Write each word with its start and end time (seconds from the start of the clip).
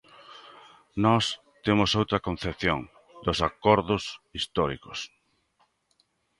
Nós 1.05 1.25
temos 1.65 1.91
outra 2.01 2.23
concepción 2.27 2.79
dos 3.25 3.39
acordos 3.49 4.03
históricos. 4.37 4.99